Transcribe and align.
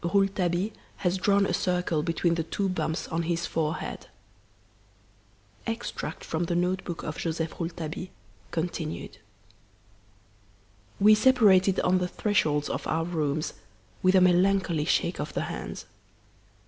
Rouletabille 0.03 0.71
Has 1.05 1.19
Drawn 1.19 1.45
a 1.45 1.53
Circle 1.53 2.01
Between 2.01 2.33
the 2.33 2.41
Two 2.43 2.67
Bumps 2.67 3.07
on 3.09 3.21
His 3.21 3.45
Forehead 3.45 4.07
(EXTRACT 5.67 6.23
FROM 6.23 6.45
THE 6.45 6.55
NOTE 6.55 6.83
BOOK 6.83 7.03
OF 7.03 7.19
JOSEPH 7.19 7.59
ROULETABILLE, 7.59 8.07
continued) 8.49 9.19
"We 10.99 11.13
separated 11.13 11.79
on 11.81 11.99
the 11.99 12.07
thresholds 12.07 12.67
of 12.67 12.87
our 12.87 13.05
rooms, 13.05 13.53
with 14.01 14.15
a 14.15 14.21
melancholy 14.21 14.85
shake 14.85 15.19
of 15.19 15.33
the 15.35 15.41
hands. 15.41 15.85